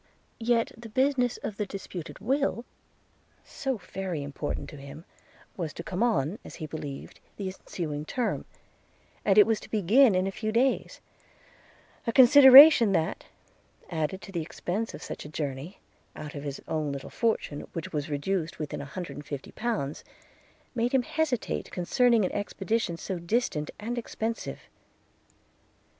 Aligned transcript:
Yet 0.39 0.71
the 0.75 0.89
business 0.89 1.37
of 1.43 1.57
the 1.57 1.65
disputed 1.67 2.17
will, 2.17 2.65
so 3.43 3.77
very 3.77 4.23
important 4.23 4.67
to 4.71 4.77
him, 4.77 5.05
was 5.55 5.73
to 5.73 5.83
come 5.83 6.01
on, 6.01 6.39
as 6.43 6.55
he 6.55 6.65
believed, 6.65 7.19
the 7.37 7.45
ensuing 7.45 8.05
Term, 8.05 8.45
and 9.23 9.37
it 9.37 9.45
was 9.45 9.59
to 9.59 9.69
begin 9.69 10.15
in 10.15 10.25
a 10.25 10.31
few 10.31 10.51
days; 10.51 11.01
a 12.07 12.11
consideration 12.11 12.93
that, 12.93 13.25
added 13.91 14.23
to 14.23 14.31
the 14.31 14.41
expence 14.41 14.95
of 14.95 15.03
such 15.03 15.23
a 15.23 15.29
journey, 15.29 15.77
out 16.15 16.33
of 16.33 16.41
his 16.41 16.59
little 16.67 17.11
fortune, 17.11 17.67
which 17.73 17.93
was 17.93 18.09
reduced 18.09 18.57
within 18.57 18.81
an 18.81 18.87
hundred 18.87 19.17
and 19.17 19.25
fifty 19.27 19.51
pounds, 19.51 20.03
made 20.73 20.93
him 20.93 21.03
hesitate 21.03 21.69
concerning 21.69 22.25
an 22.25 22.31
expedition 22.31 22.97
so 22.97 23.19
distant 23.19 23.69
and 23.79 23.99
expensive. 23.99 24.61